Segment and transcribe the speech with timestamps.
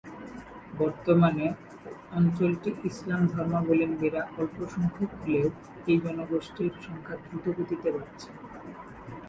[0.79, 1.47] বর্তমানে,
[2.17, 5.47] অঞ্চলটি ইসলাম ধর্মাবলম্বীরা অল্পসংখ্যক হলেও
[5.91, 8.29] এই জনগোষ্ঠীর সংখ্যা দ্রুতগতিতে বাড়ছে।